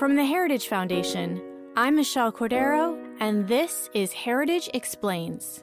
[0.00, 1.42] From the Heritage Foundation,
[1.76, 5.62] I'm Michelle Cordero, and this is Heritage Explains.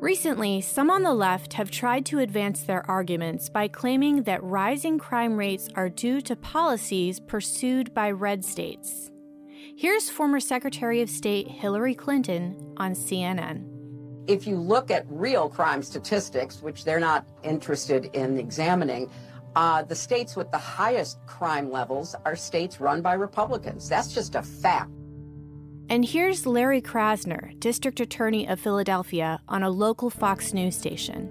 [0.00, 4.98] Recently, some on the left have tried to advance their arguments by claiming that rising
[4.98, 9.10] crime rates are due to policies pursued by red states.
[9.76, 13.77] Here's former Secretary of State Hillary Clinton on CNN.
[14.28, 19.10] If you look at real crime statistics, which they're not interested in examining,
[19.56, 23.88] uh, the states with the highest crime levels are states run by Republicans.
[23.88, 24.90] That's just a fact.
[25.88, 31.30] And here's Larry Krasner, District Attorney of Philadelphia, on a local Fox News station.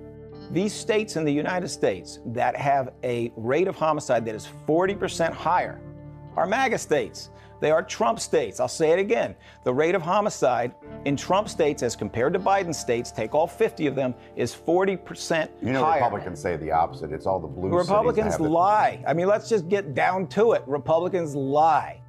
[0.50, 5.34] These states in the United States that have a rate of homicide that is 40%
[5.34, 5.80] higher
[6.36, 7.30] are MAGA states.
[7.60, 8.60] They are Trump states.
[8.60, 9.36] I'll say it again.
[9.64, 10.74] The rate of homicide
[11.06, 15.50] in Trump states as compared to Biden states, take all 50 of them, is 40%
[15.62, 16.02] You know, higher.
[16.02, 17.12] Republicans say the opposite.
[17.12, 18.54] It's all the blue Republicans cities that have it.
[18.54, 19.04] lie.
[19.08, 20.64] I mean, let's just get down to it.
[20.68, 22.02] Republicans lie.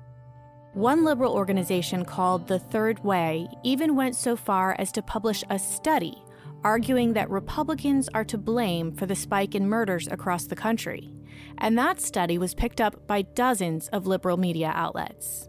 [0.75, 5.59] One liberal organization called The Third Way even went so far as to publish a
[5.59, 6.23] study
[6.65, 11.13] arguing that Republicans are to blame for the spike in murders across the country.
[11.59, 15.49] And that study was picked up by dozens of liberal media outlets.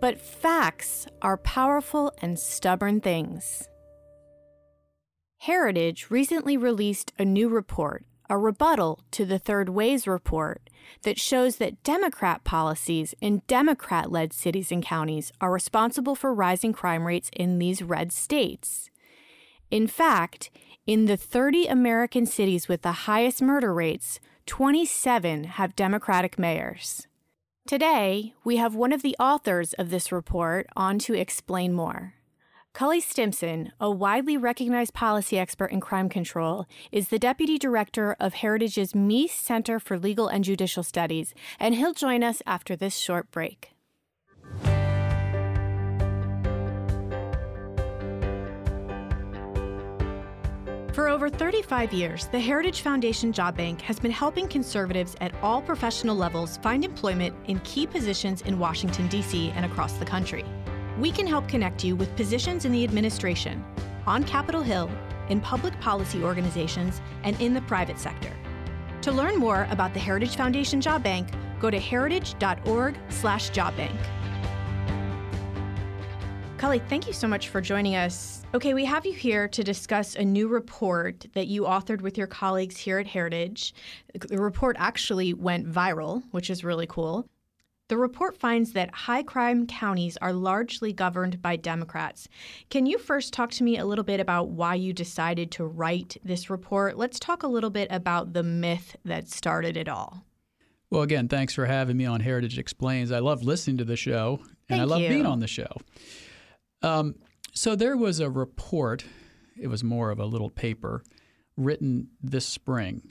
[0.00, 3.68] But facts are powerful and stubborn things.
[5.38, 10.68] Heritage recently released a new report, a rebuttal to the Third Way's report,
[11.02, 16.72] that shows that Democrat policies in Democrat led cities and counties are responsible for rising
[16.72, 18.90] crime rates in these red states.
[19.70, 20.50] In fact,
[20.86, 27.08] in the 30 American cities with the highest murder rates, 27 have Democratic mayors.
[27.66, 32.14] Today, we have one of the authors of this report on to explain more.
[32.72, 38.34] Cully Stimson, a widely recognized policy expert in crime control, is the deputy director of
[38.34, 43.30] Heritage's Meese Center for Legal and Judicial Studies, and he'll join us after this short
[43.32, 43.75] break.
[50.96, 55.60] For over 35 years, the Heritage Foundation Job Bank has been helping conservatives at all
[55.60, 59.50] professional levels find employment in key positions in Washington, D.C.
[59.50, 60.42] and across the country.
[60.98, 63.62] We can help connect you with positions in the administration,
[64.06, 64.90] on Capitol Hill,
[65.28, 68.32] in public policy organizations, and in the private sector.
[69.02, 71.28] To learn more about the Heritage Foundation Job Bank,
[71.60, 73.98] go to heritage.org/jobbank.
[76.56, 78.45] Cully, thank you so much for joining us.
[78.56, 82.26] Okay, we have you here to discuss a new report that you authored with your
[82.26, 83.74] colleagues here at Heritage.
[84.14, 87.28] The report actually went viral, which is really cool.
[87.88, 92.28] The report finds that high crime counties are largely governed by Democrats.
[92.70, 96.16] Can you first talk to me a little bit about why you decided to write
[96.24, 96.96] this report?
[96.96, 100.24] Let's talk a little bit about the myth that started it all.
[100.88, 103.12] Well, again, thanks for having me on Heritage Explains.
[103.12, 104.40] I love listening to the show,
[104.70, 105.10] and I love you.
[105.10, 105.76] being on the show.
[106.80, 107.16] Um,
[107.52, 109.04] so there was a report,
[109.58, 111.02] it was more of a little paper,
[111.56, 113.10] written this spring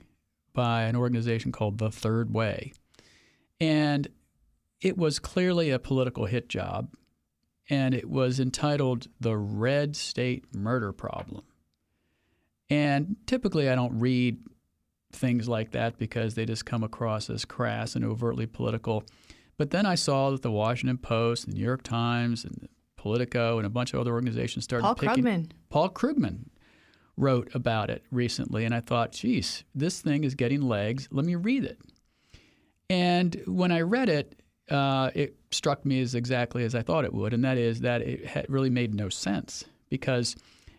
[0.52, 2.72] by an organization called The Third Way.
[3.60, 4.08] And
[4.80, 6.94] it was clearly a political hit job,
[7.68, 11.42] and it was entitled The Red State Murder Problem.
[12.68, 14.38] And typically, I don't read
[15.12, 19.04] things like that because they just come across as crass and overtly political.
[19.56, 22.68] But then I saw that the Washington Post, the New York Times, and
[23.06, 25.24] Politico, and a bunch of other organizations started Paul picking.
[25.24, 25.50] Krugman.
[25.68, 26.46] Paul Krugman
[27.16, 31.08] wrote about it recently, and I thought, geez, this thing is getting legs.
[31.12, 31.78] Let me read it.
[32.90, 37.14] And when I read it, uh, it struck me as exactly as I thought it
[37.14, 40.34] would, and that is that it had really made no sense because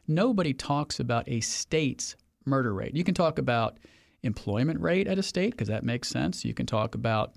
[0.07, 2.93] nobody talks about a state's murder rate.
[2.93, 3.77] You can talk about
[4.23, 6.43] employment rate at a state because that makes sense.
[6.43, 7.35] You can talk about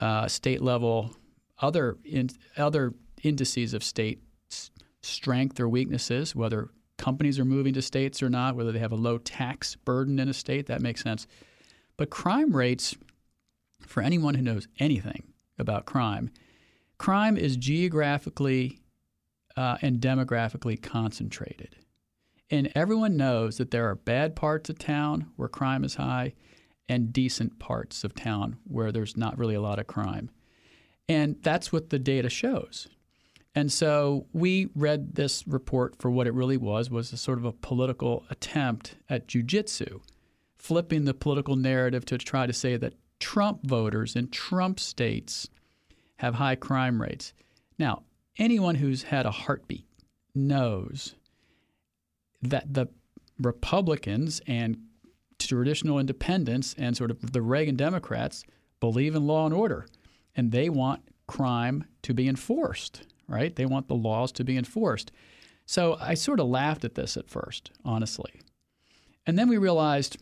[0.00, 1.14] uh, state level
[1.60, 4.22] other in, other indices of state
[5.02, 8.96] strength or weaknesses, whether companies are moving to states or not, whether they have a
[8.96, 10.66] low tax burden in a state.
[10.66, 11.26] That makes sense.
[11.96, 12.96] But crime rates,
[13.86, 15.22] for anyone who knows anything
[15.58, 16.30] about crime,
[16.98, 18.80] crime is geographically
[19.56, 21.76] uh, and demographically concentrated.
[22.50, 26.34] And everyone knows that there are bad parts of town where crime is high
[26.88, 30.30] and decent parts of town where there's not really a lot of crime.
[31.08, 32.88] And that's what the data shows.
[33.54, 37.44] And so we read this report for what it really was was a sort of
[37.44, 40.00] a political attempt at jujitsu,
[40.58, 45.48] flipping the political narrative to try to say that Trump voters in Trump states
[46.16, 47.32] have high crime rates.
[47.78, 48.02] Now,
[48.38, 49.86] anyone who's had a heartbeat
[50.34, 51.14] knows
[52.42, 52.86] that the
[53.40, 54.78] Republicans and
[55.38, 58.44] traditional independents and sort of the Reagan Democrats
[58.80, 59.86] believe in law and order,
[60.36, 63.54] and they want crime to be enforced, right?
[63.54, 65.12] They want the laws to be enforced.
[65.66, 68.40] So I sort of laughed at this at first, honestly.
[69.26, 70.16] And then we realized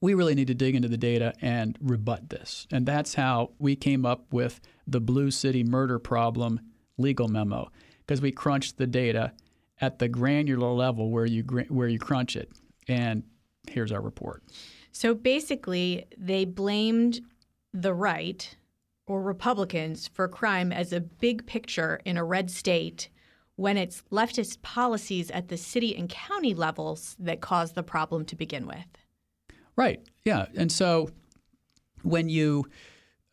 [0.00, 2.66] we really need to dig into the data and rebut this.
[2.72, 6.60] And that's how we came up with the Blue City murder problem
[6.98, 7.70] legal memo,
[8.00, 9.32] because we crunched the data
[9.80, 12.50] at the granular level where you where you crunch it.
[12.88, 13.22] And
[13.68, 14.42] here's our report.
[14.92, 17.20] So basically, they blamed
[17.72, 18.56] the right
[19.10, 23.08] or Republicans for crime as a big picture in a red state
[23.56, 28.36] when it's leftist policies at the city and county levels that cause the problem to
[28.36, 28.86] begin with.
[29.74, 30.00] Right.
[30.24, 30.46] Yeah.
[30.54, 31.10] And so
[32.02, 32.66] when you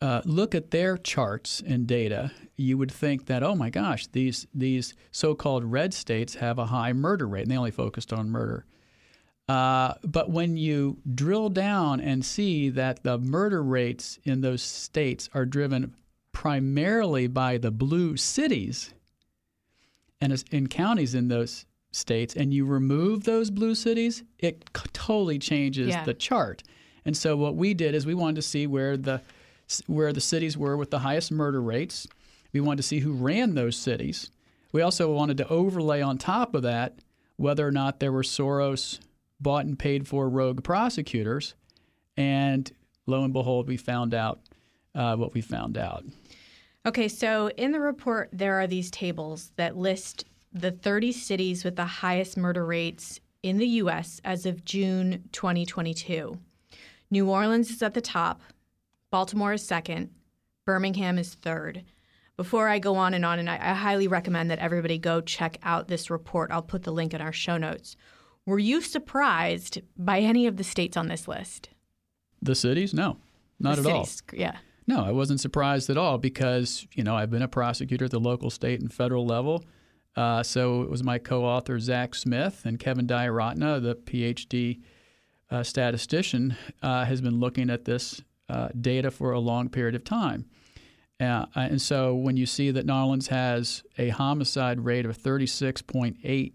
[0.00, 4.48] uh, look at their charts and data, you would think that oh my gosh, these
[4.52, 8.66] these so-called red states have a high murder rate, and they only focused on murder.
[9.48, 15.30] Uh, but when you drill down and see that the murder rates in those states
[15.32, 15.94] are driven
[16.32, 18.92] primarily by the blue cities
[20.20, 25.88] and in counties in those states, and you remove those blue cities, it totally changes
[25.88, 26.04] yeah.
[26.04, 26.62] the chart.
[27.04, 29.22] And so what we did is we wanted to see where the
[29.86, 32.06] where the cities were with the highest murder rates.
[32.52, 34.30] We wanted to see who ran those cities.
[34.72, 36.98] We also wanted to overlay on top of that
[37.36, 38.98] whether or not there were Soros
[39.40, 41.54] bought and paid for rogue prosecutors.
[42.16, 42.70] And
[43.06, 44.40] lo and behold, we found out
[44.94, 46.04] uh, what we found out.
[46.86, 51.76] Okay, so in the report, there are these tables that list the 30 cities with
[51.76, 54.20] the highest murder rates in the U.S.
[54.24, 56.38] as of June 2022.
[57.10, 58.42] New Orleans is at the top,
[59.10, 60.10] Baltimore is second,
[60.66, 61.84] Birmingham is third.
[62.36, 65.58] Before I go on and on, and I, I highly recommend that everybody go check
[65.62, 67.96] out this report, I'll put the link in our show notes.
[68.48, 71.68] Were you surprised by any of the states on this list?
[72.40, 72.94] The cities?
[72.94, 73.18] No,
[73.60, 74.38] not the at cities, all.
[74.38, 74.56] Yeah.
[74.86, 78.18] No, I wasn't surprised at all because, you know, I've been a prosecutor at the
[78.18, 79.66] local, state, and federal level.
[80.16, 84.80] Uh, so it was my co-author Zach Smith and Kevin Dayaratna, the PhD
[85.50, 90.04] uh, statistician, uh, has been looking at this uh, data for a long period of
[90.04, 90.46] time.
[91.20, 96.52] Uh, and so when you see that New Orleans has a homicide rate of 36.8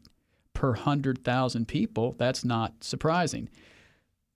[0.54, 3.50] per 100,000 people, that's not surprising.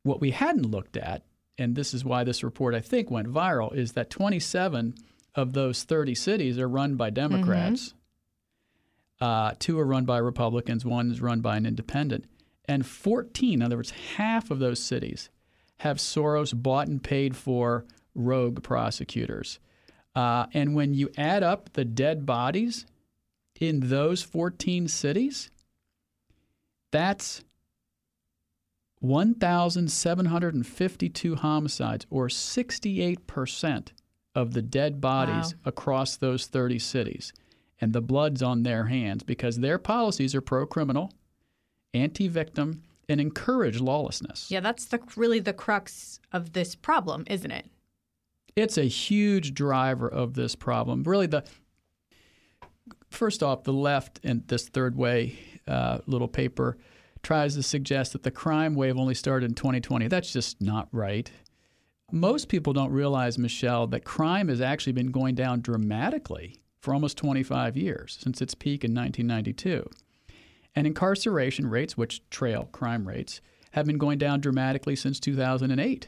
[0.03, 1.23] What we hadn't looked at,
[1.57, 4.95] and this is why this report I think went viral, is that 27
[5.35, 7.89] of those 30 cities are run by Democrats.
[7.89, 7.97] Mm-hmm.
[9.19, 12.25] Uh, two are run by Republicans, one is run by an independent.
[12.65, 15.29] And 14, in other words, half of those cities
[15.79, 19.59] have Soros bought and paid for rogue prosecutors.
[20.15, 22.85] Uh, and when you add up the dead bodies
[23.59, 25.51] in those 14 cities,
[26.91, 27.43] that's
[28.99, 33.89] 1,752 homicides, or 68%
[34.33, 35.61] of the dead bodies wow.
[35.65, 37.33] across those 30 cities
[37.79, 41.11] and the blood's on their hands because their policies are pro criminal,
[41.93, 44.49] anti victim, and encourage lawlessness.
[44.49, 47.67] Yeah, that's the, really the crux of this problem, isn't it?
[48.55, 51.03] It's a huge driver of this problem.
[51.03, 51.43] Really, the
[53.09, 56.77] first off, the left and this third way uh, little paper
[57.23, 60.07] tries to suggest that the crime wave only started in 2020.
[60.07, 61.29] That's just not right.
[62.11, 67.17] Most people don't realize, Michelle, that crime has actually been going down dramatically for almost
[67.17, 69.89] 25 years since its peak in 1992.
[70.73, 76.07] And incarceration rates, which trail crime rates, have been going down dramatically since 2008.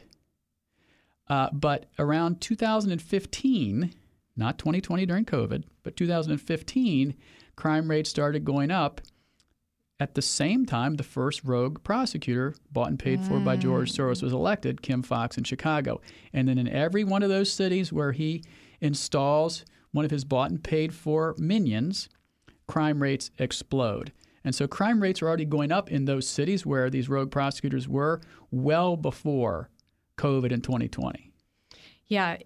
[1.28, 3.94] Uh, but around 2015,
[4.36, 7.14] not 2020 during COVID, but 2015,
[7.56, 9.00] crime rates started going up.
[10.00, 13.98] At the same time, the first rogue prosecutor bought and paid for by George mm.
[13.98, 16.00] Soros was elected, Kim Foxx in Chicago.
[16.32, 18.42] And then in every one of those cities where he
[18.80, 22.08] installs one of his bought and paid for minions,
[22.66, 24.10] crime rates explode.
[24.42, 27.86] And so crime rates are already going up in those cities where these rogue prosecutors
[27.86, 29.68] were well before
[30.16, 31.30] COVID in 2020.
[32.06, 32.38] Yeah,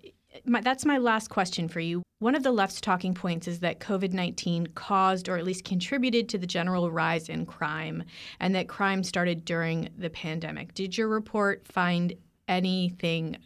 [0.44, 2.02] my, that's my last question for you.
[2.18, 6.28] One of the left's talking points is that COVID 19 caused or at least contributed
[6.30, 8.04] to the general rise in crime
[8.40, 10.74] and that crime started during the pandemic.
[10.74, 12.14] Did your report find
[12.48, 13.36] anything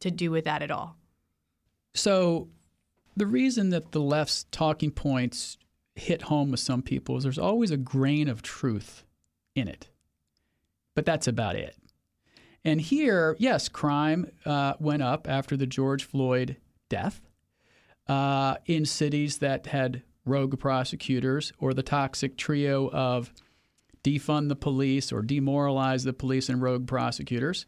[0.00, 0.96] to do with that at all?
[1.94, 2.48] So,
[3.14, 5.58] the reason that the left's talking points
[5.94, 9.04] hit home with some people is there's always a grain of truth
[9.54, 9.88] in it.
[10.94, 11.76] But that's about it.
[12.64, 16.56] And here, yes, crime uh, went up after the George Floyd
[16.88, 17.20] death
[18.08, 23.32] uh, in cities that had rogue prosecutors or the toxic trio of
[24.04, 27.66] defund the police or demoralize the police and rogue prosecutors.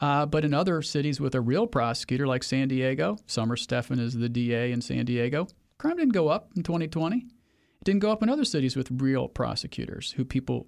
[0.00, 4.14] Uh, but in other cities with a real prosecutor like San Diego, Summer Stephan is
[4.14, 7.18] the DA in San Diego, crime didn't go up in 2020.
[7.18, 10.66] It didn't go up in other cities with real prosecutors who people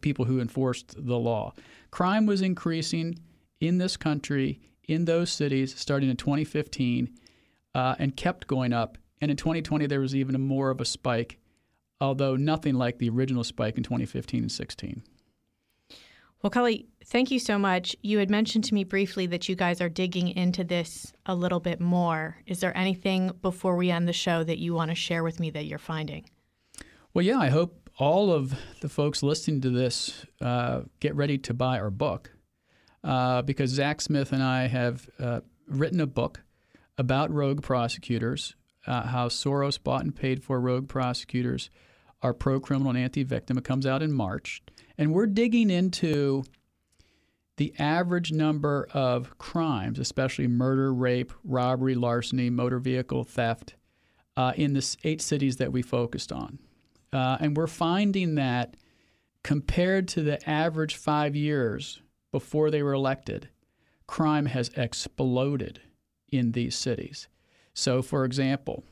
[0.00, 1.52] people who enforced the law.
[1.90, 3.18] Crime was increasing
[3.60, 7.10] in this country in those cities starting in 2015
[7.74, 8.98] uh, and kept going up.
[9.20, 11.38] And in 2020, there was even more of a spike,
[12.00, 15.02] although nothing like the original spike in 2015 and 16.
[16.42, 17.96] Well, Kelly, thank you so much.
[18.02, 21.60] You had mentioned to me briefly that you guys are digging into this a little
[21.60, 22.36] bit more.
[22.46, 25.48] Is there anything before we end the show that you want to share with me
[25.50, 26.28] that you're finding?
[27.14, 31.54] Well, yeah, I hope all of the folks listening to this uh, get ready to
[31.54, 32.30] buy our book
[33.04, 36.42] uh, because Zach Smith and I have uh, written a book
[36.98, 41.70] about rogue prosecutors, uh, how Soros bought and paid for rogue prosecutors
[42.22, 43.58] are pro criminal and anti victim.
[43.58, 44.62] It comes out in March.
[44.96, 46.44] And we're digging into
[47.56, 53.74] the average number of crimes, especially murder, rape, robbery, larceny, motor vehicle theft,
[54.36, 56.58] uh, in the eight cities that we focused on.
[57.14, 58.76] Uh, and we're finding that
[59.44, 62.02] compared to the average five years
[62.32, 63.48] before they were elected,
[64.08, 65.80] crime has exploded
[66.28, 67.28] in these cities.
[67.72, 68.82] So, for example,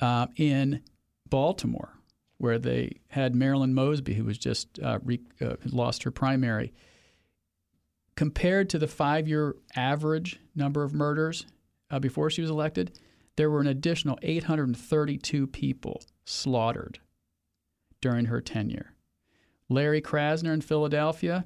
[0.00, 0.82] uh, in
[1.28, 1.94] Baltimore,
[2.36, 6.74] where they had Marilyn Mosby, who was just uh, re- uh, lost her primary,
[8.14, 11.46] compared to the five-year average number of murders
[11.90, 12.98] uh, before she was elected,
[13.38, 16.98] there were an additional 832 people slaughtered
[18.00, 18.94] during her tenure.
[19.68, 21.44] Larry Krasner in Philadelphia,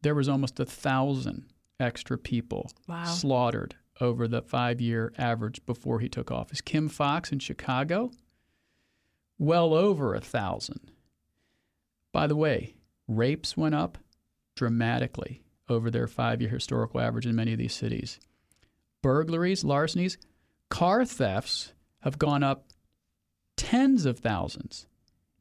[0.00, 1.44] there was almost a thousand
[1.78, 3.04] extra people wow.
[3.04, 6.62] slaughtered over the five year average before he took office.
[6.62, 8.10] Kim Foxx in Chicago,
[9.38, 10.90] well over a thousand.
[12.10, 12.72] By the way,
[13.06, 13.98] rapes went up
[14.56, 18.18] dramatically over their five year historical average in many of these cities.
[19.02, 20.16] Burglaries, larcenies,
[20.68, 22.64] car thefts have gone up
[23.56, 24.86] tens of thousands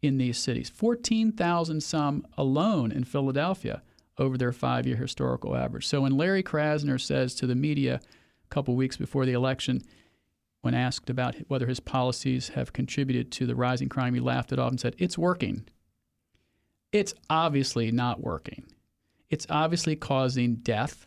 [0.01, 3.81] in these cities, 14,000 some alone in Philadelphia
[4.17, 5.85] over their five year historical average.
[5.85, 9.81] So when Larry Krasner says to the media a couple weeks before the election,
[10.61, 14.59] when asked about whether his policies have contributed to the rising crime, he laughed it
[14.59, 15.67] off and said, It's working.
[16.91, 18.65] It's obviously not working.
[19.29, 21.05] It's obviously causing death,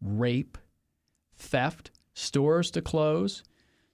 [0.00, 0.58] rape,
[1.36, 3.42] theft, stores to close,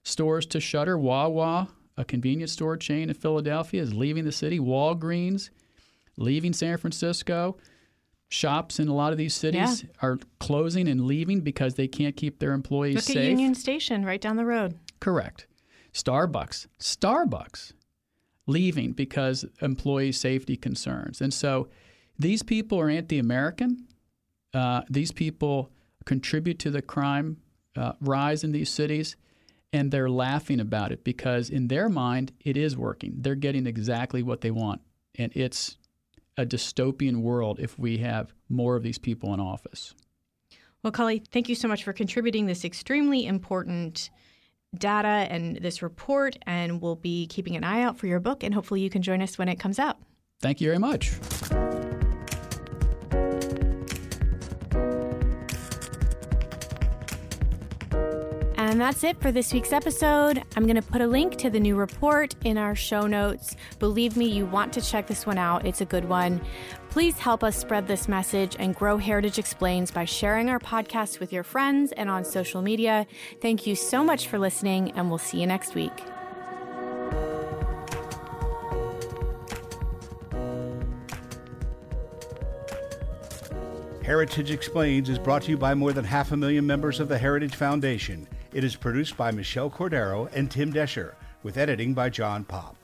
[0.07, 0.97] stores to shutter.
[0.97, 4.59] Wawa, a convenience store chain in Philadelphia, is leaving the city.
[4.59, 5.49] Walgreens,
[6.17, 7.57] leaving San Francisco
[8.29, 9.89] shops in a lot of these cities yeah.
[10.01, 13.17] are closing and leaving because they can't keep their employees Look safe.
[13.17, 14.77] At Union Station right down the road.
[14.99, 15.47] Correct.
[15.93, 17.73] Starbucks, Starbucks
[18.45, 21.21] leaving because employee safety concerns.
[21.21, 21.69] And so
[22.19, 23.87] these people are anti-American.
[24.53, 25.71] Uh, these people
[26.05, 27.37] contribute to the crime
[27.75, 29.15] uh, rise in these cities,
[29.73, 33.15] and they're laughing about it because in their mind it is working.
[33.17, 34.81] They're getting exactly what they want,
[35.15, 35.77] and it's
[36.37, 39.93] a dystopian world if we have more of these people in office.
[40.83, 44.09] Well, Cully, thank you so much for contributing this extremely important
[44.77, 46.37] data and this report.
[46.45, 49.21] And we'll be keeping an eye out for your book, and hopefully you can join
[49.21, 49.97] us when it comes out.
[50.39, 51.11] Thank you very much.
[58.77, 60.43] And that's it for this week's episode.
[60.55, 63.55] I'm going to put a link to the new report in our show notes.
[63.79, 65.65] Believe me, you want to check this one out.
[65.65, 66.39] It's a good one.
[66.91, 71.33] Please help us spread this message and grow Heritage Explains by sharing our podcast with
[71.33, 73.07] your friends and on social media.
[73.41, 75.99] Thank you so much for listening, and we'll see you next week.
[84.03, 87.17] Heritage Explains is brought to you by more than half a million members of the
[87.17, 88.27] Heritage Foundation.
[88.53, 92.75] It is produced by Michelle Cordero and Tim Desher, with editing by John Pop.